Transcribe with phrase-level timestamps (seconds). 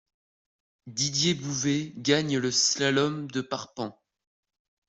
[0.87, 4.01] Didier Bouvet gagne le slalom de Parpan.